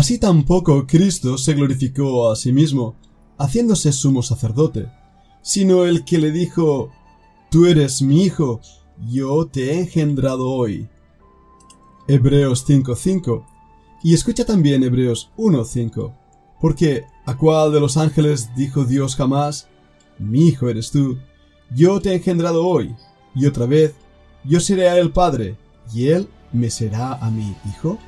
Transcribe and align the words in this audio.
Así 0.00 0.16
tampoco 0.16 0.86
Cristo 0.86 1.36
se 1.36 1.52
glorificó 1.52 2.30
a 2.30 2.34
sí 2.34 2.54
mismo, 2.54 2.96
haciéndose 3.36 3.92
sumo 3.92 4.22
sacerdote, 4.22 4.90
sino 5.42 5.84
el 5.84 6.06
que 6.06 6.16
le 6.16 6.32
dijo, 6.32 6.90
Tú 7.50 7.66
eres 7.66 8.00
mi 8.00 8.22
hijo, 8.22 8.62
yo 9.10 9.46
te 9.46 9.72
he 9.72 9.80
engendrado 9.80 10.48
hoy. 10.48 10.88
Hebreos 12.08 12.64
5:5 12.66 13.44
y 14.02 14.14
escucha 14.14 14.46
también 14.46 14.82
Hebreos 14.84 15.32
1:5, 15.36 16.14
porque 16.62 17.04
¿a 17.26 17.36
cuál 17.36 17.70
de 17.70 17.80
los 17.80 17.98
ángeles 17.98 18.48
dijo 18.56 18.86
Dios 18.86 19.16
jamás, 19.16 19.68
mi 20.18 20.46
hijo 20.48 20.70
eres 20.70 20.90
tú, 20.90 21.18
yo 21.76 22.00
te 22.00 22.12
he 22.12 22.14
engendrado 22.14 22.66
hoy, 22.66 22.96
y 23.34 23.44
otra 23.44 23.66
vez, 23.66 23.94
yo 24.44 24.60
seré 24.60 24.88
a 24.88 24.98
él 24.98 25.12
padre, 25.12 25.58
y 25.92 26.06
él 26.06 26.26
me 26.54 26.70
será 26.70 27.12
a 27.16 27.30
mi 27.30 27.54
hijo? 27.68 27.98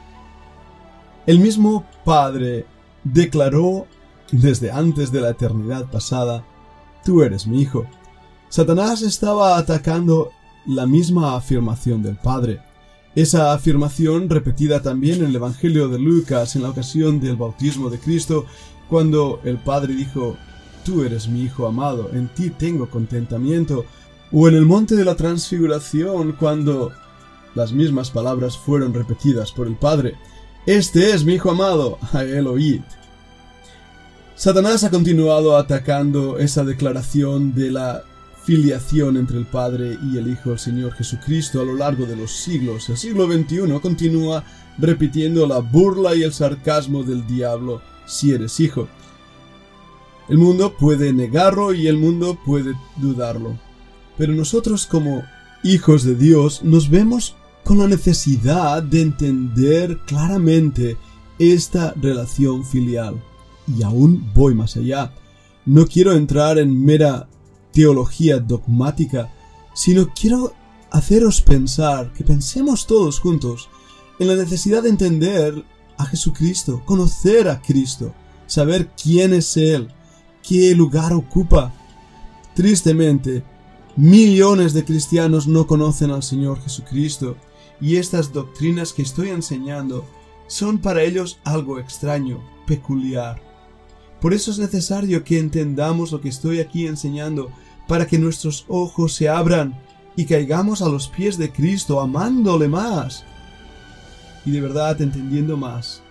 El 1.24 1.38
mismo 1.38 1.84
Padre 2.04 2.66
declaró 3.04 3.86
desde 4.32 4.72
antes 4.72 5.12
de 5.12 5.20
la 5.20 5.30
eternidad 5.30 5.88
pasada, 5.88 6.44
tú 7.04 7.22
eres 7.22 7.46
mi 7.46 7.62
hijo. 7.62 7.86
Satanás 8.48 9.02
estaba 9.02 9.56
atacando 9.56 10.30
la 10.66 10.86
misma 10.86 11.36
afirmación 11.36 12.02
del 12.02 12.16
Padre. 12.16 12.60
Esa 13.14 13.52
afirmación 13.52 14.28
repetida 14.30 14.82
también 14.82 15.20
en 15.20 15.26
el 15.26 15.36
Evangelio 15.36 15.88
de 15.88 15.98
Lucas 15.98 16.56
en 16.56 16.62
la 16.62 16.70
ocasión 16.70 17.20
del 17.20 17.36
bautismo 17.36 17.88
de 17.88 17.98
Cristo, 17.98 18.46
cuando 18.88 19.40
el 19.44 19.58
Padre 19.58 19.94
dijo, 19.94 20.36
Tú 20.84 21.04
eres 21.04 21.28
mi 21.28 21.42
Hijo 21.42 21.68
amado, 21.68 22.10
en 22.12 22.28
ti 22.34 22.50
tengo 22.50 22.90
contentamiento, 22.90 23.84
o 24.32 24.48
en 24.48 24.56
el 24.56 24.66
monte 24.66 24.96
de 24.96 25.04
la 25.04 25.14
transfiguración, 25.14 26.32
cuando 26.32 26.90
las 27.54 27.72
mismas 27.72 28.10
palabras 28.10 28.56
fueron 28.56 28.92
repetidas 28.92 29.52
por 29.52 29.68
el 29.68 29.76
Padre, 29.76 30.16
Este 30.66 31.10
es 31.10 31.24
mi 31.24 31.34
Hijo 31.34 31.50
amado, 31.50 31.98
a 32.12 32.22
él 32.22 32.46
oíd. 32.46 32.82
Satanás 34.36 34.84
ha 34.84 34.90
continuado 34.90 35.56
atacando 35.56 36.38
esa 36.38 36.64
declaración 36.64 37.52
de 37.52 37.72
la 37.72 38.04
filiación 38.44 39.16
entre 39.16 39.38
el 39.38 39.46
Padre 39.46 39.98
y 40.12 40.18
el 40.18 40.28
Hijo, 40.30 40.52
el 40.52 40.58
Señor 40.60 40.92
Jesucristo, 40.92 41.60
a 41.60 41.64
lo 41.64 41.74
largo 41.74 42.06
de 42.06 42.14
los 42.14 42.30
siglos. 42.30 42.88
El 42.88 42.96
siglo 42.96 43.26
XXI 43.26 43.80
continúa 43.80 44.44
repitiendo 44.78 45.46
la 45.48 45.58
burla 45.58 46.14
y 46.14 46.22
el 46.22 46.32
sarcasmo 46.32 47.02
del 47.02 47.26
diablo 47.26 47.82
si 48.06 48.30
eres 48.32 48.60
hijo. 48.60 48.88
El 50.28 50.38
mundo 50.38 50.76
puede 50.76 51.12
negarlo 51.12 51.74
y 51.74 51.88
el 51.88 51.96
mundo 51.96 52.38
puede 52.44 52.74
dudarlo. 52.96 53.58
Pero 54.16 54.32
nosotros 54.32 54.86
como 54.86 55.24
hijos 55.64 56.04
de 56.04 56.14
Dios 56.14 56.62
nos 56.62 56.88
vemos 56.88 57.34
con 57.64 57.78
la 57.78 57.86
necesidad 57.86 58.82
de 58.82 59.02
entender 59.02 59.98
claramente 60.06 60.96
esta 61.38 61.94
relación 62.00 62.64
filial. 62.64 63.22
Y 63.66 63.82
aún 63.82 64.30
voy 64.34 64.54
más 64.54 64.76
allá. 64.76 65.12
No 65.64 65.86
quiero 65.86 66.12
entrar 66.12 66.58
en 66.58 66.84
mera 66.84 67.28
teología 67.72 68.38
dogmática, 68.38 69.32
sino 69.74 70.08
quiero 70.08 70.52
haceros 70.90 71.40
pensar, 71.40 72.12
que 72.12 72.24
pensemos 72.24 72.86
todos 72.86 73.20
juntos, 73.20 73.68
en 74.18 74.28
la 74.28 74.36
necesidad 74.36 74.82
de 74.82 74.90
entender 74.90 75.64
a 75.96 76.04
Jesucristo, 76.04 76.82
conocer 76.84 77.48
a 77.48 77.62
Cristo, 77.62 78.12
saber 78.46 78.90
quién 79.00 79.32
es 79.32 79.56
Él, 79.56 79.88
qué 80.46 80.74
lugar 80.74 81.12
ocupa. 81.12 81.72
Tristemente, 82.54 83.42
millones 83.96 84.74
de 84.74 84.84
cristianos 84.84 85.46
no 85.46 85.66
conocen 85.66 86.10
al 86.10 86.22
Señor 86.22 86.60
Jesucristo 86.60 87.36
y 87.80 87.96
estas 87.96 88.32
doctrinas 88.32 88.92
que 88.92 89.02
estoy 89.02 89.30
enseñando 89.30 90.04
son 90.46 90.78
para 90.78 91.02
ellos 91.02 91.38
algo 91.44 91.78
extraño, 91.78 92.40
peculiar. 92.66 93.40
Por 94.20 94.34
eso 94.34 94.50
es 94.50 94.58
necesario 94.58 95.24
que 95.24 95.38
entendamos 95.38 96.12
lo 96.12 96.20
que 96.20 96.28
estoy 96.28 96.60
aquí 96.60 96.86
enseñando 96.86 97.50
para 97.88 98.06
que 98.06 98.18
nuestros 98.18 98.64
ojos 98.68 99.14
se 99.14 99.28
abran 99.28 99.80
y 100.14 100.26
caigamos 100.26 100.82
a 100.82 100.88
los 100.88 101.08
pies 101.08 101.38
de 101.38 101.50
Cristo 101.50 102.00
amándole 102.00 102.68
más. 102.68 103.24
Y 104.44 104.50
de 104.50 104.60
verdad 104.60 105.00
entendiendo 105.00 105.56
más 105.56 106.02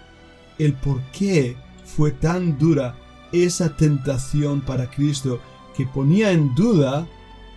el 0.57 0.73
por 0.73 1.01
qué 1.11 1.55
fue 1.85 2.11
tan 2.11 2.57
dura 2.57 2.95
esa 3.31 3.75
tentación 3.75 4.61
para 4.61 4.89
Cristo 4.89 5.39
que 5.75 5.85
ponía 5.85 6.31
en 6.31 6.53
duda 6.53 7.07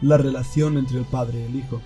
la 0.01 0.17
relación 0.17 0.79
entre 0.79 0.99
el 0.99 1.05
Padre 1.05 1.41
y 1.41 1.43
el 1.45 1.57
Hijo. 1.57 1.81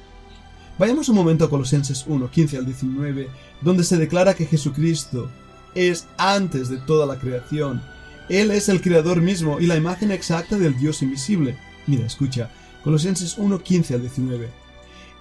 Vayamos 0.78 1.08
un 1.08 1.16
momento 1.16 1.44
a 1.44 1.50
Colosenses 1.50 2.04
1, 2.06 2.30
15 2.30 2.58
al 2.58 2.66
19, 2.66 3.28
donde 3.60 3.84
se 3.84 3.96
declara 3.96 4.34
que 4.34 4.46
Jesucristo 4.46 5.28
es 5.74 6.06
antes 6.16 6.68
de 6.68 6.78
toda 6.78 7.06
la 7.06 7.18
creación. 7.18 7.82
Él 8.28 8.50
es 8.50 8.68
el 8.68 8.80
creador 8.80 9.20
mismo 9.20 9.58
y 9.58 9.66
la 9.66 9.76
imagen 9.76 10.12
exacta 10.12 10.56
del 10.56 10.78
Dios 10.78 11.02
invisible. 11.02 11.56
Mira, 11.86 12.06
escucha, 12.06 12.50
Colosenses 12.84 13.38
1, 13.38 13.62
15 13.62 13.94
al 13.94 14.00
19. 14.02 14.48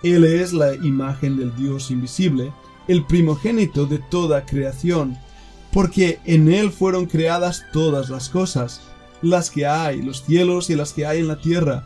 Él 0.04 0.24
es 0.26 0.54
la 0.54 0.76
imagen 0.76 1.38
del 1.38 1.56
Dios 1.56 1.90
invisible, 1.90 2.52
el 2.88 3.06
primogénito 3.06 3.86
de 3.86 3.98
toda 3.98 4.46
creación 4.46 5.18
porque 5.78 6.20
en 6.26 6.52
Él 6.52 6.72
fueron 6.72 7.06
creadas 7.06 7.66
todas 7.72 8.10
las 8.10 8.30
cosas, 8.30 8.82
las 9.22 9.52
que 9.52 9.66
hay, 9.66 10.02
los 10.02 10.24
cielos 10.24 10.70
y 10.70 10.76
las 10.76 10.94
que 10.94 11.06
hay 11.06 11.20
en 11.20 11.28
la 11.28 11.40
tierra, 11.40 11.86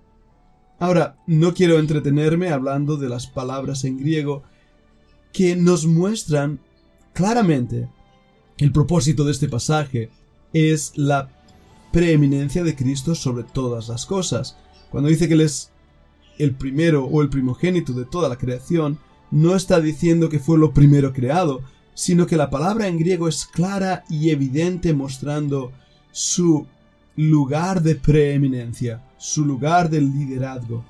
Ahora, 0.81 1.15
no 1.27 1.53
quiero 1.53 1.77
entretenerme 1.77 2.49
hablando 2.49 2.97
de 2.97 3.07
las 3.07 3.27
palabras 3.27 3.83
en 3.83 3.99
griego 3.99 4.41
que 5.31 5.55
nos 5.55 5.85
muestran 5.85 6.59
claramente 7.13 7.87
el 8.57 8.71
propósito 8.71 9.23
de 9.23 9.31
este 9.31 9.47
pasaje 9.47 10.09
es 10.53 10.93
la 10.95 11.29
preeminencia 11.91 12.63
de 12.63 12.75
Cristo 12.75 13.13
sobre 13.13 13.43
todas 13.43 13.89
las 13.89 14.07
cosas. 14.07 14.57
Cuando 14.89 15.11
dice 15.11 15.27
que 15.27 15.35
Él 15.35 15.41
es 15.41 15.69
el 16.39 16.55
primero 16.55 17.05
o 17.05 17.21
el 17.21 17.29
primogénito 17.29 17.93
de 17.93 18.05
toda 18.05 18.27
la 18.27 18.39
creación, 18.39 18.97
no 19.29 19.55
está 19.55 19.81
diciendo 19.81 20.29
que 20.29 20.39
fue 20.39 20.57
lo 20.57 20.73
primero 20.73 21.13
creado, 21.13 21.61
sino 21.93 22.25
que 22.25 22.37
la 22.37 22.49
palabra 22.49 22.87
en 22.87 22.97
griego 22.97 23.27
es 23.27 23.45
clara 23.45 24.03
y 24.09 24.31
evidente 24.31 24.95
mostrando 24.95 25.73
su 26.11 26.65
lugar 27.15 27.81
de 27.81 27.95
preeminencia, 27.95 29.03
su 29.17 29.45
lugar 29.45 29.89
de 29.89 30.01
liderazgo. 30.01 30.85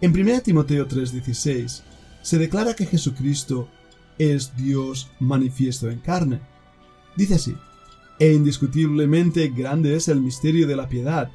En 0.00 0.12
1 0.12 0.42
Timoteo 0.42 0.86
3:16 0.86 1.82
se 2.22 2.38
declara 2.38 2.74
que 2.74 2.86
Jesucristo 2.86 3.68
es 4.18 4.56
Dios 4.56 5.10
manifiesto 5.20 5.90
en 5.90 5.98
carne. 5.98 6.40
Dice 7.16 7.34
así, 7.34 7.54
e 8.18 8.32
indiscutiblemente 8.32 9.48
grande 9.48 9.96
es 9.96 10.08
el 10.08 10.20
misterio 10.20 10.66
de 10.66 10.76
la 10.76 10.88
piedad. 10.88 11.30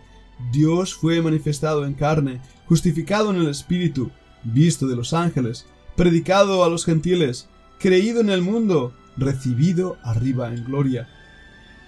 Dios 0.52 0.94
fue 0.94 1.22
manifestado 1.22 1.86
en 1.86 1.94
carne, 1.94 2.42
justificado 2.66 3.32
en 3.32 3.38
el 3.38 3.50
Espíritu, 3.50 4.12
visto 4.44 4.88
de 4.88 4.96
los 4.96 5.14
ángeles, 5.14 5.66
predicado 5.96 6.64
a 6.64 6.70
los 6.70 6.86
gentiles, 6.86 7.50
creído 7.78 8.22
en 8.22 8.30
el 8.30 8.42
mundo, 8.42 8.94
recibido 9.18 9.98
arriba 10.04 10.54
en 10.54 10.64
gloria. 10.64 11.10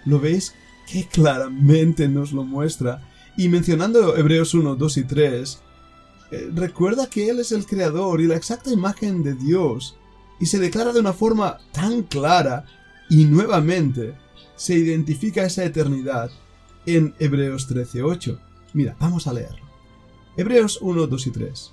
¿Lo 0.06 0.20
veis? 0.20 0.54
Que 0.88 1.08
claramente 1.08 2.08
nos 2.08 2.32
lo 2.32 2.44
muestra. 2.44 3.08
Y 3.38 3.50
mencionando 3.50 4.16
Hebreos 4.18 4.54
1, 4.54 4.76
2 4.76 4.98
y 4.98 5.04
3, 5.04 5.62
eh, 6.32 6.52
recuerda 6.54 7.08
que 7.08 7.30
Él 7.30 7.40
es 7.40 7.52
el 7.52 7.66
creador 7.66 8.22
y 8.22 8.28
la 8.28 8.36
exacta 8.36 8.72
imagen 8.72 9.24
de 9.24 9.36
Dios, 9.36 9.98
y 10.40 10.46
se 10.46 10.60
declara 10.60 10.92
de 10.92 11.00
una 11.00 11.14
forma 11.14 11.60
tan 11.72 12.04
clara, 12.04 12.66
y 13.10 13.26
nuevamente 13.26 14.16
se 14.56 14.76
identifica 14.76 15.44
esa 15.44 15.66
eternidad 15.66 16.30
en 16.86 17.14
Hebreos 17.20 17.68
13, 17.68 18.04
8. 18.04 18.40
Mira, 18.74 18.96
vamos 19.00 19.28
a 19.28 19.34
leerlo. 19.34 19.66
Hebreos 20.38 20.80
1, 20.82 21.08
2 21.08 21.28
y 21.28 21.32
3. 21.32 21.72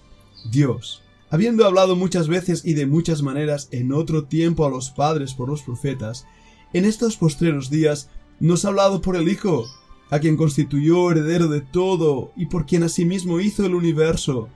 Dios, 0.51 1.03
Habiendo 1.31 1.67
hablado 1.67 1.95
muchas 1.95 2.27
veces 2.27 2.65
y 2.65 2.73
de 2.73 2.87
muchas 2.87 3.21
maneras 3.21 3.69
en 3.71 3.93
otro 3.93 4.25
tiempo 4.25 4.65
a 4.65 4.71
los 4.71 4.91
padres 4.91 5.35
por 5.35 5.51
los 5.51 5.63
profetas, 5.63 6.27
en 6.73 6.87
estos 6.87 7.17
postreros 7.17 7.69
días 7.69 8.09
nos 8.47 8.65
ha 8.65 8.69
hablado 8.69 9.01
por 9.01 9.17
el 9.17 9.29
Hijo, 9.29 9.67
a 10.11 10.19
quien 10.19 10.37
constituyó 10.37 11.11
heredero 11.11 11.49
de 11.49 11.61
todo 11.61 12.33
y 12.37 12.47
por 12.47 12.67
quien 12.67 12.83
asimismo 12.83 13.41
hizo 13.41 13.67
el 13.67 13.75
universo, 13.75 14.49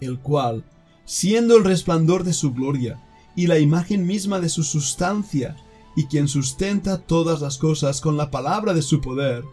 el 0.00 0.18
cual, 0.20 0.64
siendo 1.04 1.56
el 1.56 1.64
resplandor 1.64 2.24
de 2.24 2.32
su 2.32 2.52
gloria 2.52 3.02
y 3.34 3.46
la 3.46 3.58
imagen 3.58 4.06
misma 4.06 4.40
de 4.40 4.48
su 4.48 4.62
sustancia, 4.62 5.56
y 5.96 6.06
quien 6.06 6.28
sustenta 6.28 6.98
todas 6.98 7.40
las 7.40 7.58
cosas 7.58 8.00
con 8.00 8.16
la 8.16 8.30
palabra 8.30 8.74
de 8.74 8.82
su 8.82 9.00
poder, 9.00 9.44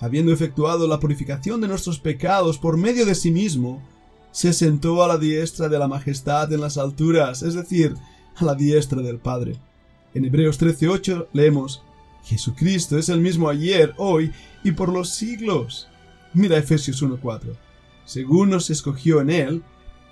habiendo 0.00 0.32
efectuado 0.32 0.86
la 0.86 1.00
purificación 1.00 1.60
de 1.60 1.68
nuestros 1.68 1.98
pecados 1.98 2.58
por 2.58 2.76
medio 2.76 3.06
de 3.06 3.14
sí 3.14 3.30
mismo, 3.30 3.82
se 4.32 4.52
sentó 4.52 5.02
a 5.02 5.08
la 5.08 5.16
diestra 5.16 5.68
de 5.68 5.78
la 5.78 5.88
majestad 5.88 6.52
en 6.52 6.60
las 6.60 6.76
alturas, 6.76 7.42
es 7.42 7.54
decir, 7.54 7.94
a 8.34 8.44
la 8.44 8.54
diestra 8.54 9.00
del 9.00 9.18
Padre. 9.18 9.56
En 10.12 10.24
Hebreos 10.24 10.58
13:8 10.58 11.28
leemos, 11.32 11.82
Jesucristo 12.26 12.98
es 12.98 13.08
el 13.08 13.20
mismo 13.20 13.48
ayer, 13.48 13.94
hoy 13.98 14.32
y 14.64 14.72
por 14.72 14.92
los 14.92 15.10
siglos. 15.10 15.88
Mira 16.34 16.58
Efesios 16.58 17.00
1:4. 17.00 17.56
Según 18.04 18.50
nos 18.50 18.68
escogió 18.68 19.20
en 19.20 19.30
Él, 19.30 19.62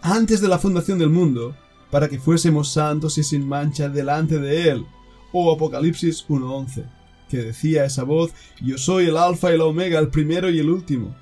antes 0.01 0.41
de 0.41 0.47
la 0.47 0.61
fundación 0.61 0.99
del 1.01 1.11
mundo, 1.11 1.57
para 1.91 2.09
que 2.09 2.21
fuésemos 2.21 2.73
santos 2.73 3.19
y 3.19 3.25
sin 3.25 3.47
mancha 3.47 3.89
delante 3.89 4.39
de 4.39 4.71
Él. 4.71 4.87
O 5.33 5.53
Apocalipsis 5.53 6.25
1:11, 6.29 6.85
que 7.29 7.39
decía 7.39 7.85
esa 7.85 8.05
voz, 8.05 8.31
Yo 8.63 8.79
soy 8.79 9.07
el 9.07 9.17
Alfa 9.17 9.53
y 9.53 9.59
la 9.59 9.65
Omega, 9.65 9.99
el 9.99 10.09
primero 10.09 10.49
y 10.49 10.61
el 10.61 10.71
último. 10.71 11.17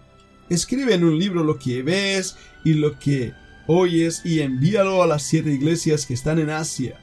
Escribe 0.51 0.95
en 0.95 1.05
un 1.05 1.19
libro 1.19 1.43
lo 1.43 1.59
que 1.59 1.83
ves 1.83 2.37
y 2.65 2.75
lo 2.75 2.99
que 2.99 3.33
oyes 3.67 4.21
y 4.27 4.41
envíalo 4.41 5.03
a 5.03 5.07
las 5.07 5.23
siete 5.23 5.51
iglesias 5.51 6.05
que 6.05 6.13
están 6.13 6.39
en 6.39 6.51
Asia. 6.51 7.01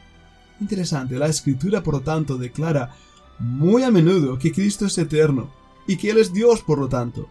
Interesante, 0.61 1.17
la 1.17 1.27
escritura 1.27 1.81
por 1.81 1.95
lo 1.95 2.01
tanto 2.01 2.37
declara 2.37 2.91
muy 3.39 3.83
a 3.83 3.91
menudo 3.91 4.37
que 4.37 4.51
Cristo 4.51 4.85
es 4.85 4.97
eterno 4.97 5.49
y 5.87 5.97
que 5.97 6.11
Él 6.11 6.17
es 6.17 6.33
Dios 6.33 6.61
por 6.61 6.79
lo 6.79 6.87
tanto. 6.87 7.27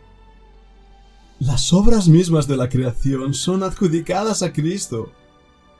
Las 1.39 1.73
obras 1.73 2.09
mismas 2.09 2.49
de 2.49 2.57
la 2.57 2.69
creación 2.69 3.33
son 3.33 3.63
adjudicadas 3.63 4.43
a 4.43 4.53
Cristo. 4.53 5.13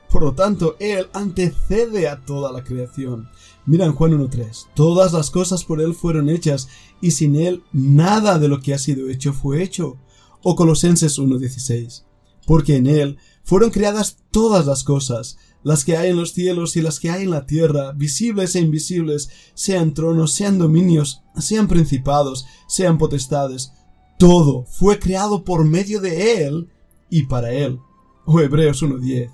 Por 0.09 0.23
lo 0.23 0.33
tanto, 0.33 0.77
Él 0.79 1.07
antecede 1.13 2.07
a 2.07 2.21
toda 2.21 2.53
la 2.53 2.63
creación. 2.63 3.29
Mira 3.65 3.85
en 3.85 3.93
Juan 3.93 4.13
1.3, 4.13 4.67
todas 4.73 5.11
las 5.11 5.29
cosas 5.29 5.65
por 5.65 5.81
Él 5.81 5.93
fueron 5.93 6.29
hechas, 6.29 6.69
y 7.01 7.11
sin 7.11 7.35
Él 7.35 7.63
nada 7.73 8.39
de 8.39 8.47
lo 8.47 8.61
que 8.61 8.73
ha 8.73 8.77
sido 8.77 9.09
hecho 9.09 9.33
fue 9.33 9.61
hecho. 9.61 9.97
O 10.41 10.55
Colosenses 10.55 11.19
1.16, 11.19 12.03
porque 12.47 12.77
en 12.77 12.87
Él 12.87 13.17
fueron 13.43 13.69
creadas 13.69 14.17
todas 14.31 14.65
las 14.65 14.85
cosas, 14.85 15.37
las 15.63 15.83
que 15.83 15.97
hay 15.97 16.09
en 16.09 16.17
los 16.17 16.33
cielos 16.33 16.75
y 16.75 16.81
las 16.81 16.99
que 16.99 17.09
hay 17.09 17.23
en 17.23 17.31
la 17.31 17.45
tierra, 17.45 17.91
visibles 17.91 18.55
e 18.55 18.61
invisibles, 18.61 19.29
sean 19.53 19.93
tronos, 19.93 20.31
sean 20.31 20.57
dominios, 20.57 21.21
sean 21.37 21.67
principados, 21.67 22.45
sean 22.67 22.97
potestades, 22.97 23.73
todo 24.17 24.65
fue 24.65 24.99
creado 24.99 25.43
por 25.43 25.65
medio 25.65 26.01
de 26.01 26.45
Él 26.45 26.69
y 27.09 27.23
para 27.23 27.51
Él. 27.51 27.79
O 28.25 28.39
Hebreos 28.39 28.83
1.10. 28.83 29.31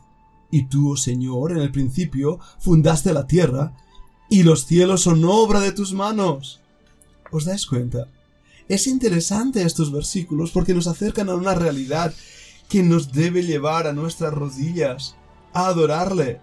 Y 0.51 0.67
tú, 0.67 0.91
oh 0.91 0.97
Señor, 0.97 1.51
en 1.51 1.57
el 1.57 1.71
principio 1.71 2.39
fundaste 2.59 3.11
la 3.11 3.27
tierra, 3.27 3.75
y 4.29 4.43
los 4.43 4.65
cielos 4.65 5.01
son 5.01 5.23
obra 5.25 5.59
de 5.59 5.71
tus 5.71 5.93
manos. 5.93 6.61
¿Os 7.31 7.45
dais 7.45 7.65
cuenta? 7.65 8.07
Es 8.67 8.87
interesante 8.87 9.61
estos 9.61 9.91
versículos 9.91 10.51
porque 10.51 10.73
nos 10.73 10.87
acercan 10.87 11.29
a 11.29 11.35
una 11.35 11.53
realidad 11.53 12.13
que 12.69 12.81
nos 12.81 13.11
debe 13.11 13.43
llevar 13.43 13.85
a 13.85 13.93
nuestras 13.93 14.33
rodillas 14.33 15.15
a 15.55 15.67
adorarle. 15.67 16.41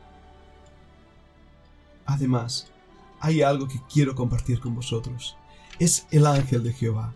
Además, 2.07 2.73
hay 3.21 3.43
algo 3.43 3.69
que 3.69 3.81
quiero 3.93 4.15
compartir 4.15 4.59
con 4.59 4.75
vosotros. 4.75 5.37
Es 5.79 6.07
el 6.11 6.27
ángel 6.27 6.65
de 6.65 6.73
Jehová. 6.73 7.15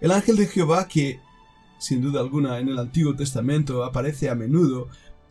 El 0.00 0.12
ángel 0.12 0.36
de 0.36 0.46
Jehová 0.46 0.86
que, 0.86 1.18
sin 1.78 2.02
duda 2.02 2.20
alguna, 2.20 2.58
en 2.58 2.68
el 2.68 2.78
Antiguo 2.78 3.16
Testamento 3.16 3.84
aparece 3.84 4.28
a 4.28 4.34
menudo, 4.34 4.88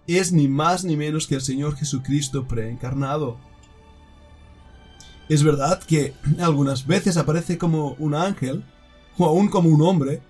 es 0.07 0.31
ni 0.31 0.47
más 0.47 0.83
ni 0.83 0.97
menos 0.97 1.27
que 1.27 1.35
el 1.35 1.41
Señor 1.41 1.77
Jesucristo 1.77 2.47
preencarnado. 2.47 3.37
Es 5.29 5.43
verdad 5.43 5.83
que 5.83 6.15
algunas 6.39 6.87
veces 6.87 7.17
aparece 7.17 7.59
como 7.59 7.91
un 7.99 8.15
ángel, 8.15 8.65
o 9.19 9.25
aún 9.25 9.47
como 9.47 9.69
un 9.69 9.83
hombre, 9.83 10.23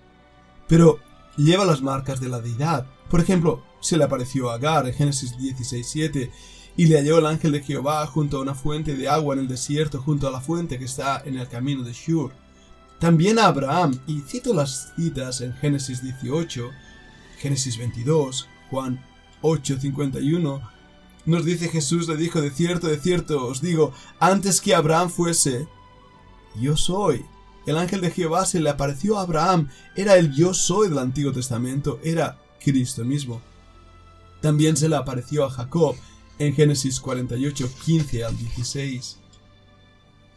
pero 0.68 1.00
lleva 1.38 1.64
las 1.64 1.82
marcas 1.82 2.20
de 2.20 2.28
la 2.28 2.42
deidad. 2.42 2.86
Por 3.10 3.22
ejemplo, 3.22 3.64
se 3.80 3.98
le 3.98 4.04
apareció 4.04 4.50
a 4.50 4.56
Agar 4.56 4.88
en 4.88 4.94
Génesis 4.94 5.38
16:7 5.38 6.32
y 6.78 6.86
le 6.86 6.98
halló 6.98 7.20
el 7.20 7.26
ángel 7.26 7.52
de 7.52 7.62
Jehová 7.62 8.06
junto 8.08 8.38
a 8.38 8.42
una 8.42 8.56
fuente 8.56 8.96
de 8.96 9.10
agua 9.10 9.36
en 9.36 9.42
el 9.42 9.48
desierto, 9.48 10.02
junto 10.02 10.28
a 10.28 10.32
la 10.32 10.42
fuente 10.42 10.80
que 10.80 10.86
está 10.86 11.22
en 11.26 11.38
el 11.38 11.48
camino 11.48 11.84
de 11.84 11.94
Shur. 11.94 12.32
También 13.00 13.40
a 13.40 13.48
Abraham, 13.48 14.00
y 14.08 14.22
cito 14.22 14.54
las 14.54 14.94
citas 14.96 15.42
en 15.42 15.54
Génesis 15.54 16.04
18, 16.04 16.70
Génesis 17.40 17.78
22, 17.78 18.48
Juan 18.70 19.04
8:51, 19.42 20.62
nos 21.26 21.46
dice 21.46 21.70
Jesús 21.70 22.08
le 22.08 22.18
dijo, 22.18 22.42
de 22.42 22.52
cierto, 22.52 22.88
de 22.88 23.00
cierto, 23.00 23.46
os 23.46 23.62
digo, 23.62 23.94
antes 24.20 24.62
que 24.62 24.76
Abraham 24.76 25.10
fuese, 25.10 25.68
yo 26.60 26.76
soy. 26.76 27.26
El 27.66 27.78
ángel 27.78 28.02
de 28.02 28.12
Jehová 28.12 28.46
se 28.46 28.60
le 28.60 28.70
apareció 28.70 29.18
a 29.18 29.22
Abraham, 29.22 29.70
era 29.96 30.16
el 30.16 30.34
yo 30.34 30.54
soy 30.54 30.90
del 30.90 30.98
Antiguo 30.98 31.32
Testamento, 31.32 32.00
era 32.04 32.40
Cristo 32.60 33.06
mismo. 33.06 33.42
También 34.42 34.78
se 34.78 34.90
le 34.90 34.96
apareció 34.96 35.46
a 35.46 35.50
Jacob 35.50 35.96
en 36.38 36.54
Génesis 36.54 37.00
48, 37.00 37.70
15 37.86 38.24
al 38.24 38.38
16. 38.38 39.20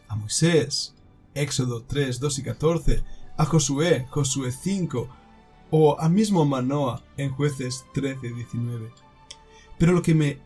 A 0.07 0.15
Moisés, 0.15 0.93
Éxodo 1.33 1.83
3, 1.83 2.19
2 2.19 2.39
y 2.39 2.43
14. 2.43 3.03
A 3.37 3.45
Josué, 3.45 4.05
Josué 4.09 4.51
5. 4.51 5.07
O 5.71 5.99
a 5.99 6.09
mismo 6.09 6.45
Manoa 6.45 7.03
en 7.17 7.31
Jueces 7.31 7.85
13, 7.93 8.33
19. 8.33 8.91
Pero 9.79 9.93
lo 9.93 10.01
que 10.01 10.13
me, 10.13 10.39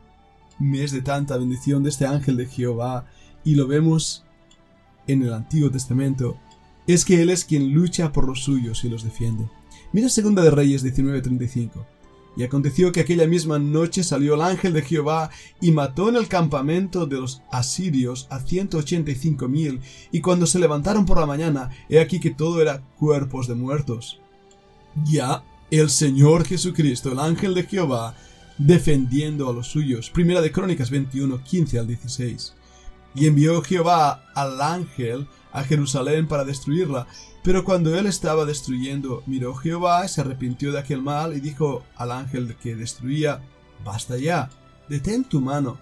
me 0.60 0.84
es 0.84 0.92
de 0.92 1.02
tanta 1.02 1.38
bendición 1.38 1.84
de 1.84 1.90
este 1.90 2.06
ángel 2.06 2.38
de 2.38 2.46
Jehová, 2.46 3.06
y 3.44 3.56
lo 3.56 3.68
vemos 3.68 4.24
en 5.08 5.24
el 5.24 5.34
Antiguo 5.34 5.72
Testamento, 5.72 6.38
es 6.86 7.04
que 7.04 7.22
Él 7.22 7.30
es 7.30 7.46
quien 7.46 7.74
lucha 7.74 8.12
por 8.12 8.28
los 8.28 8.44
suyos 8.44 8.84
y 8.84 8.90
los 8.90 9.04
defiende. 9.04 9.50
Mira 9.92 10.10
Segunda 10.10 10.42
de 10.42 10.52
Reyes 10.52 10.84
19:35. 10.84 11.86
Y 12.38 12.44
aconteció 12.44 12.92
que 12.92 13.00
aquella 13.00 13.26
misma 13.26 13.58
noche 13.58 14.04
salió 14.04 14.36
el 14.36 14.42
ángel 14.42 14.72
de 14.72 14.84
Jehová 14.84 15.32
y 15.60 15.72
mató 15.72 16.08
en 16.08 16.16
el 16.16 16.28
campamento 16.28 17.08
de 17.08 17.20
los 17.20 17.42
asirios 17.52 18.28
a 18.30 18.40
ciento 18.40 18.78
ochenta 18.78 19.10
y 19.10 19.16
cinco 19.16 19.48
mil, 19.48 19.82
y 20.12 20.22
cuando 20.22 20.46
se 20.46 20.60
levantaron 20.60 21.06
por 21.06 21.20
la 21.20 21.26
mañana, 21.26 21.72
he 21.90 22.00
aquí 22.00 22.20
que 22.20 22.30
todo 22.30 22.62
era 22.62 22.84
cuerpos 23.00 23.48
de 23.48 23.56
muertos. 23.56 24.20
Ya 25.04 25.44
el 25.72 25.90
Señor 25.90 26.46
Jesucristo, 26.46 27.12
el 27.12 27.20
ángel 27.20 27.56
de 27.56 27.64
Jehová, 27.64 28.16
defendiendo 28.60 29.50
a 29.50 29.54
los 29.54 29.68
suyos. 29.68 30.10
Primera 30.12 30.42
de 30.42 30.52
Crónicas 30.52 30.92
21, 30.92 31.44
15 31.44 31.80
al 31.80 31.88
16. 31.88 32.54
Y 33.16 33.26
envió 33.26 33.62
Jehová 33.64 34.26
al 34.36 34.62
ángel 34.62 35.28
a 35.58 35.64
Jerusalén 35.64 36.28
para 36.28 36.46
destruirla, 36.46 37.08
pero 37.44 37.64
cuando 37.64 37.98
él 37.98 38.06
estaba 38.06 38.46
destruyendo, 38.46 39.24
miró 39.26 39.56
Jehová 39.56 40.06
y 40.06 40.10
se 40.10 40.22
arrepintió 40.22 40.72
de 40.72 40.80
aquel 40.80 41.02
mal 41.02 41.36
y 41.36 41.40
dijo 41.40 41.84
al 41.96 42.12
ángel 42.12 42.56
que 42.62 42.76
destruía, 42.76 43.42
Basta 43.84 44.18
ya, 44.18 44.50
detén 44.88 45.24
tu 45.24 45.42
mano. 45.42 45.80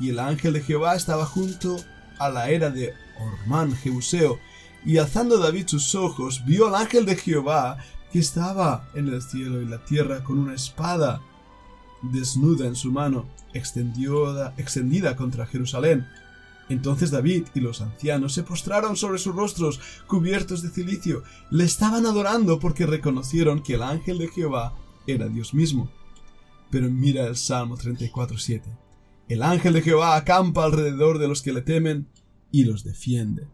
Y 0.00 0.10
el 0.10 0.18
ángel 0.18 0.54
de 0.54 0.62
Jehová 0.62 0.96
estaba 0.96 1.24
junto 1.24 1.76
a 2.18 2.28
la 2.30 2.50
era 2.50 2.70
de 2.70 2.94
Ormán 3.20 3.76
Jebuseo, 3.76 4.38
y 4.84 4.98
alzando 4.98 5.38
David 5.38 5.68
sus 5.68 5.94
ojos, 5.94 6.42
vio 6.44 6.66
al 6.66 6.74
ángel 6.74 7.04
de 7.04 7.14
Jehová 7.14 7.78
que 8.10 8.18
estaba 8.18 8.88
en 8.94 9.08
el 9.08 9.22
cielo 9.22 9.62
y 9.62 9.66
la 9.66 9.84
tierra 9.84 10.24
con 10.24 10.38
una 10.38 10.54
espada 10.54 11.20
desnuda 12.02 12.66
en 12.66 12.74
su 12.74 12.90
mano, 12.90 13.26
extendida 13.54 15.16
contra 15.16 15.46
Jerusalén. 15.46 16.08
Entonces 16.68 17.10
David 17.10 17.46
y 17.54 17.60
los 17.60 17.80
ancianos 17.80 18.32
se 18.32 18.42
postraron 18.42 18.96
sobre 18.96 19.18
sus 19.18 19.34
rostros, 19.34 19.80
cubiertos 20.06 20.62
de 20.62 20.70
cilicio, 20.70 21.22
le 21.50 21.64
estaban 21.64 22.06
adorando 22.06 22.58
porque 22.58 22.86
reconocieron 22.86 23.62
que 23.62 23.74
el 23.74 23.82
ángel 23.82 24.18
de 24.18 24.28
Jehová 24.28 24.74
era 25.06 25.28
Dios 25.28 25.54
mismo. 25.54 25.90
Pero 26.70 26.88
mira 26.88 27.26
el 27.26 27.36
Salmo 27.36 27.76
34.7. 27.76 28.62
El 29.28 29.42
ángel 29.42 29.74
de 29.74 29.82
Jehová 29.82 30.16
acampa 30.16 30.64
alrededor 30.64 31.18
de 31.18 31.28
los 31.28 31.42
que 31.42 31.52
le 31.52 31.62
temen 31.62 32.08
y 32.50 32.64
los 32.64 32.84
defiende. 32.84 33.48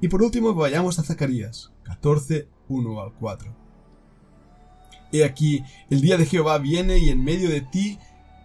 Y 0.00 0.08
por 0.08 0.22
último 0.22 0.54
vayamos 0.54 0.98
a 0.98 1.02
Zacarías 1.02 1.72
14, 1.84 2.48
1 2.68 3.00
al 3.00 3.12
4. 3.14 3.56
He 5.12 5.24
aquí, 5.24 5.62
el 5.90 6.00
día 6.00 6.18
de 6.18 6.26
Jehová 6.26 6.58
viene 6.58 6.98
y 6.98 7.08
en 7.08 7.24
medio 7.24 7.48
de 7.48 7.62
ti 7.62 7.98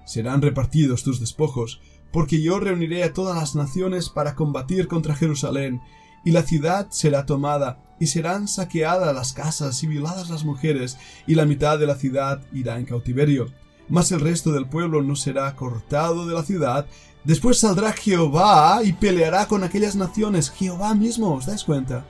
serán 0.05 0.41
repartidos 0.41 1.03
tus 1.03 1.19
despojos, 1.19 1.81
porque 2.13 2.41
yo 2.41 2.59
reuniré 2.59 3.03
a 3.03 3.11
todas 3.11 3.35
las 3.35 3.55
naciones 3.55 4.07
para 4.07 4.35
combatir 4.35 4.87
contra 4.87 5.15
Jerusalén, 5.15 5.81
y 6.23 6.31
la 6.31 6.43
ciudad 6.43 6.87
será 6.91 7.25
tomada, 7.25 7.79
y 7.99 8.05
serán 8.05 8.47
saqueadas 8.47 9.13
las 9.13 9.33
casas 9.33 9.81
y 9.83 9.87
violadas 9.87 10.29
las 10.29 10.45
mujeres, 10.45 10.97
y 11.25 11.33
la 11.33 11.45
mitad 11.45 11.79
de 11.79 11.87
la 11.87 11.95
ciudad 11.95 12.41
irá 12.53 12.77
en 12.77 12.85
cautiverio. 12.85 13.47
Mas 13.89 14.11
el 14.11 14.21
resto 14.21 14.51
del 14.51 14.67
pueblo 14.67 15.01
no 15.01 15.15
será 15.15 15.55
cortado 15.55 16.27
de 16.27 16.35
la 16.35 16.43
ciudad. 16.43 16.85
Después 17.23 17.59
saldrá 17.59 17.91
Jehová 17.91 18.81
y 18.83 18.93
peleará 18.93 19.47
con 19.47 19.63
aquellas 19.63 19.95
naciones. 19.95 20.51
Jehová 20.51 20.93
mismo, 20.93 21.33
¿os 21.33 21.47
dais 21.47 21.63
cuenta? 21.63 22.05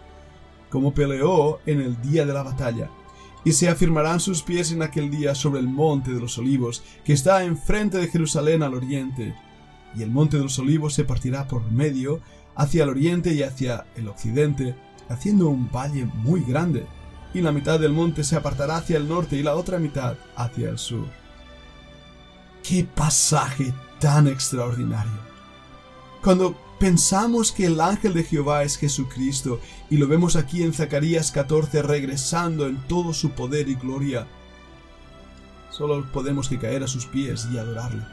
Como 0.69 0.93
peleó 0.93 1.59
en 1.65 1.81
el 1.81 1.99
día 2.01 2.25
de 2.25 2.33
la 2.33 2.43
batalla. 2.43 2.89
Y 3.45 3.53
se 3.53 3.69
afirmarán 3.69 4.19
sus 4.19 4.43
pies 4.43 4.71
en 4.71 4.81
aquel 4.81 5.09
día 5.09 5.33
sobre 5.33 5.61
el 5.61 5.67
monte 5.67 6.11
de 6.11 6.19
los 6.19 6.37
olivos, 6.37 6.83
que 7.03 7.13
está 7.13 7.43
enfrente 7.43 7.97
de 7.97 8.07
Jerusalén 8.07 8.63
al 8.63 8.75
oriente 8.75 9.33
y 9.95 10.03
el 10.03 10.11
monte 10.11 10.37
de 10.37 10.43
los 10.43 10.59
olivos 10.59 10.93
se 10.93 11.03
partirá 11.03 11.47
por 11.47 11.71
medio, 11.71 12.21
hacia 12.55 12.83
el 12.83 12.89
oriente 12.89 13.33
y 13.33 13.43
hacia 13.43 13.85
el 13.95 14.07
occidente, 14.07 14.75
haciendo 15.09 15.49
un 15.49 15.69
valle 15.71 16.05
muy 16.05 16.41
grande, 16.41 16.85
y 17.33 17.41
la 17.41 17.51
mitad 17.51 17.79
del 17.79 17.93
monte 17.93 18.23
se 18.23 18.35
apartará 18.35 18.77
hacia 18.77 18.97
el 18.97 19.07
norte 19.07 19.35
y 19.35 19.43
la 19.43 19.55
otra 19.55 19.79
mitad 19.79 20.15
hacia 20.35 20.69
el 20.69 20.77
sur. 20.77 21.05
¡Qué 22.61 22.83
pasaje 22.83 23.73
tan 23.99 24.27
extraordinario! 24.27 25.33
Cuando 26.21 26.55
pensamos 26.79 27.51
que 27.51 27.65
el 27.65 27.81
ángel 27.81 28.13
de 28.13 28.23
Jehová 28.23 28.63
es 28.63 28.77
Jesucristo 28.77 29.59
y 29.89 29.97
lo 29.97 30.07
vemos 30.07 30.35
aquí 30.35 30.63
en 30.63 30.73
Zacarías 30.73 31.31
14 31.31 31.81
regresando 31.81 32.67
en 32.67 32.77
todo 32.87 33.13
su 33.13 33.31
poder 33.31 33.67
y 33.67 33.75
gloria, 33.75 34.27
solo 35.69 36.05
podemos 36.11 36.49
caer 36.49 36.83
a 36.83 36.87
sus 36.87 37.05
pies 37.05 37.47
y 37.51 37.57
adorarle. 37.57 38.03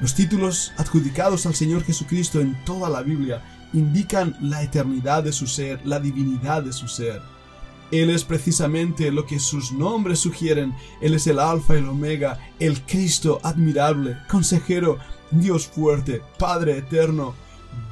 Los 0.00 0.14
títulos 0.14 0.72
adjudicados 0.78 1.44
al 1.44 1.54
Señor 1.54 1.84
Jesucristo 1.84 2.40
en 2.40 2.56
toda 2.64 2.88
la 2.88 3.02
Biblia 3.02 3.42
indican 3.72 4.36
la 4.40 4.62
eternidad 4.62 5.22
de 5.22 5.32
su 5.32 5.46
ser, 5.46 5.80
la 5.84 6.00
divinidad 6.00 6.62
de 6.62 6.72
su 6.72 6.88
ser. 6.88 7.20
Él 7.90 8.08
es 8.10 8.24
precisamente 8.24 9.10
lo 9.10 9.26
que 9.26 9.40
sus 9.40 9.72
nombres 9.72 10.20
sugieren. 10.20 10.74
Él 11.02 11.14
es 11.14 11.26
el 11.26 11.38
Alfa 11.38 11.74
y 11.74 11.78
el 11.78 11.88
Omega, 11.88 12.38
el 12.58 12.80
Cristo 12.82 13.40
admirable, 13.42 14.16
consejero, 14.28 14.98
Dios 15.30 15.66
fuerte, 15.66 16.22
Padre 16.38 16.78
eterno, 16.78 17.34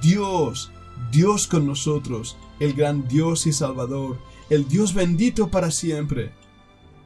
Dios, 0.00 0.70
Dios 1.10 1.46
con 1.46 1.66
nosotros, 1.66 2.36
el 2.58 2.72
gran 2.74 3.06
Dios 3.08 3.46
y 3.46 3.52
Salvador, 3.52 4.18
el 4.50 4.66
Dios 4.68 4.94
bendito 4.94 5.48
para 5.48 5.70
siempre. 5.70 6.32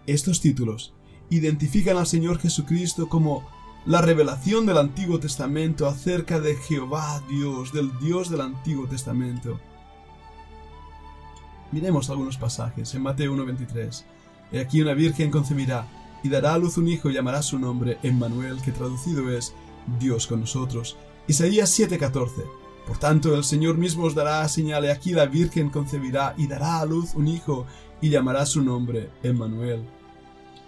Estos 0.07 0.41
títulos 0.41 0.93
identifican 1.31 1.97
al 1.97 2.07
Señor 2.07 2.39
Jesucristo 2.39 3.09
como 3.09 3.49
la 3.85 4.01
revelación 4.01 4.65
del 4.65 4.79
Antiguo 4.79 5.19
Testamento 5.19 5.89
acerca 5.89 6.39
de 6.39 6.55
Jehová 6.55 7.21
Dios, 7.29 7.73
del 7.73 7.91
Dios 7.99 8.31
del 8.31 8.43
Antiguo 8.43 8.87
Testamento. 8.87 9.59
Miremos 11.73 12.09
algunos 12.09 12.37
pasajes 12.37 12.95
en 12.95 13.03
Mateo 13.03 13.35
1.23. 13.35 14.05
He 14.53 14.61
aquí 14.61 14.81
una 14.83 14.95
virgen 14.95 15.31
concebirá 15.31 15.89
y 16.23 16.29
dará 16.29 16.55
a 16.55 16.59
luz 16.59 16.77
un 16.77 16.87
hijo 16.87 17.11
y 17.11 17.15
llamará 17.15 17.43
su 17.43 17.59
nombre 17.59 17.99
Emmanuel, 18.05 18.61
que 18.63 18.71
traducido 18.71 19.29
es 19.31 19.53
Dios 19.99 20.29
con 20.29 20.41
nosotros. 20.41 20.97
Isaías 21.27 21.77
7:14. 21.77 22.45
Por 22.87 22.99
tanto, 22.99 23.35
el 23.35 23.43
Señor 23.43 23.79
mismo 23.79 24.05
os 24.05 24.15
dará 24.15 24.47
señal, 24.49 24.89
aquí 24.91 25.13
la 25.13 25.27
virgen 25.27 25.71
concebirá 25.71 26.35
y 26.37 26.47
dará 26.47 26.81
a 26.81 26.87
luz 26.87 27.15
un 27.15 27.27
hijo 27.27 27.67
y 28.01 28.11
llamará 28.11 28.47
su 28.47 28.63
nombre 28.63 29.11
Emmanuel. 29.25 29.83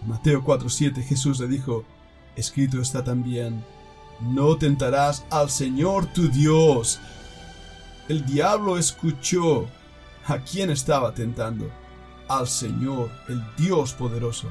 Mateo 0.07 0.43
4:7 0.43 1.03
Jesús 1.03 1.39
le 1.39 1.47
dijo, 1.47 1.85
escrito 2.37 2.81
está 2.81 3.05
también, 3.05 3.65
no 4.21 4.57
tentarás 4.57 5.25
al 5.31 5.51
Señor 5.51 6.07
tu 6.07 6.29
Dios. 6.29 7.01
El 8.09 8.25
diablo 8.27 8.79
escuchó 8.79 9.67
¿A 10.27 10.39
quién 10.39 10.71
estaba 10.71 11.13
tentando? 11.13 11.71
Al 12.29 12.49
Señor, 12.49 13.11
el 13.29 13.43
Dios 13.59 13.93
poderoso. 13.93 14.49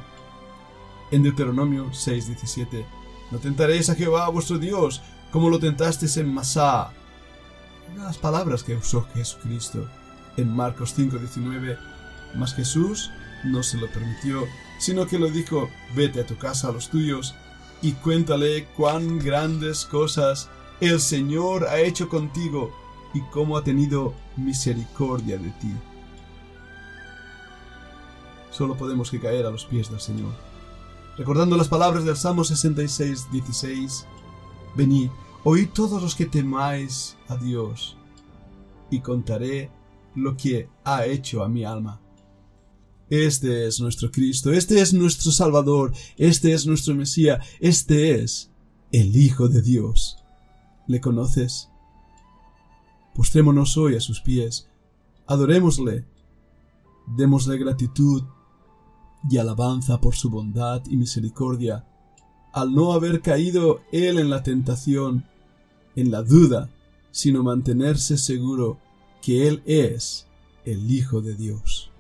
En 1.10 1.24
Deuteronomio 1.24 1.90
6:17, 1.92 2.86
no 3.32 3.40
tentaréis 3.40 3.90
a 3.90 3.96
Jehová 3.96 4.30
vuestro 4.30 4.60
Dios, 4.60 5.02
como 5.32 5.50
lo 5.50 5.58
tentasteis 5.60 6.18
en 6.18 6.32
Masá. 6.32 6.92
Las 7.98 8.20
palabras 8.20 8.64
que 8.64 8.76
usó 8.76 9.08
Jesucristo. 9.16 9.88
En 10.38 10.56
Marcos 10.56 10.94
5:19, 10.96 11.80
mas 12.36 12.54
Jesús 12.54 13.10
no 13.44 13.64
se 13.64 13.78
lo 13.78 13.88
permitió, 13.92 14.46
sino 14.78 15.08
que 15.08 15.18
lo 15.18 15.30
dijo, 15.30 15.70
vete 15.96 16.22
a 16.22 16.28
tu 16.28 16.38
casa 16.38 16.68
a 16.68 16.72
los 16.72 16.90
tuyos 16.90 17.34
y 17.84 17.92
cuéntale 17.92 18.66
cuán 18.78 19.20
grandes 19.20 19.86
cosas 19.86 20.50
el 20.80 21.00
Señor 21.00 21.68
ha 21.68 21.80
hecho 21.80 22.10
contigo 22.10 22.72
y 23.14 23.22
cómo 23.24 23.58
ha 23.58 23.64
tenido 23.64 24.16
misericordia 24.38 25.38
de 25.38 25.50
ti. 25.52 25.72
Solo 28.50 28.76
podemos 28.76 29.12
que 29.12 29.20
caer 29.20 29.46
a 29.46 29.52
los 29.52 29.66
pies 29.66 29.92
del 29.92 30.00
Señor. 30.00 30.32
Recordando 31.18 31.58
las 31.58 31.68
palabras 31.68 32.06
del 32.06 32.16
Salmo 32.16 32.44
66, 32.44 33.28
16, 33.32 34.08
Venid, 34.76 35.10
oíd 35.44 35.70
todos 35.70 36.02
los 36.02 36.16
que 36.16 36.26
temáis 36.26 37.18
a 37.28 37.36
Dios, 37.36 37.98
y 38.90 39.02
contaré 39.02 39.70
lo 40.16 40.38
que 40.38 40.70
ha 40.84 41.06
hecho 41.06 41.44
a 41.44 41.50
mi 41.50 41.66
alma. 41.66 42.00
Este 43.14 43.68
es 43.68 43.80
nuestro 43.80 44.10
Cristo, 44.10 44.52
este 44.52 44.82
es 44.82 44.92
nuestro 44.92 45.32
Salvador, 45.32 45.94
este 46.18 46.52
es 46.52 46.66
nuestro 46.66 46.96
Mesías, 46.96 47.46
este 47.60 48.16
es 48.16 48.50
el 48.92 49.16
Hijo 49.16 49.50
de 49.50 49.62
Dios. 49.62 50.18
¿Le 50.88 51.00
conoces? 51.00 51.70
Postrémonos 53.14 53.78
hoy 53.78 53.96
a 53.96 54.00
sus 54.00 54.20
pies, 54.20 54.68
adorémosle, 55.28 56.08
démosle 57.16 57.60
gratitud 57.60 58.24
y 59.30 59.38
alabanza 59.38 60.02
por 60.02 60.16
su 60.16 60.32
bondad 60.32 60.82
y 60.90 60.98
misericordia, 60.98 61.86
al 62.52 62.74
no 62.74 62.94
haber 62.94 63.22
caído 63.22 63.82
él 63.92 64.18
en 64.18 64.32
la 64.32 64.42
tentación, 64.42 65.24
en 65.96 66.10
la 66.10 66.24
duda, 66.24 66.72
sino 67.12 67.44
mantenerse 67.44 68.18
seguro 68.18 68.80
que 69.22 69.48
él 69.48 69.62
es 69.68 70.26
el 70.66 70.90
Hijo 70.90 71.22
de 71.22 71.36
Dios. 71.36 71.93